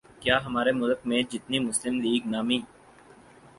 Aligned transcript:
کیا 0.21 0.37
ہمارے 0.45 0.71
ملک 0.73 0.99
میں 1.07 1.21
جتنی 1.31 1.59
مسلم 1.59 1.99
لیگ 2.01 2.27
نامی 2.27 2.59